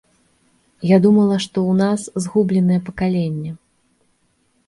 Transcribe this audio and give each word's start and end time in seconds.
Я 0.91 0.97
думала, 1.05 1.35
што 1.45 1.57
ў 1.73 1.75
нас 1.83 1.99
згубленае 2.25 2.79
пакаленне. 2.87 3.51